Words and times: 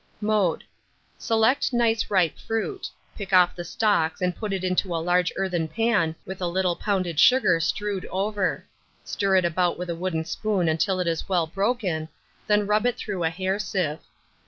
]Mode. 0.33 0.63
Select 1.19 1.73
nice 1.73 2.09
ripe 2.09 2.35
fruit; 2.39 2.89
pick 3.15 3.31
off 3.33 3.55
the 3.55 3.63
stalks, 3.63 4.19
and 4.19 4.35
put 4.35 4.51
it 4.51 4.63
into 4.63 4.95
a 4.95 4.97
large 4.97 5.31
earthen 5.37 5.67
pan, 5.67 6.15
with 6.25 6.41
a 6.41 6.47
little 6.47 6.75
pounded 6.75 7.19
sugar 7.19 7.59
strewed 7.59 8.05
over; 8.07 8.65
stir 9.05 9.35
it 9.35 9.45
about 9.45 9.77
with 9.77 9.91
a 9.91 9.95
wooden 9.95 10.25
spoon 10.25 10.67
until 10.67 10.99
it 10.99 11.07
is 11.07 11.29
well 11.29 11.45
broken, 11.45 12.09
then 12.47 12.65
rub 12.65 12.87
it 12.87 12.97
through 12.97 13.23
a 13.23 13.29
hair 13.29 13.59
sieve. 13.59 13.99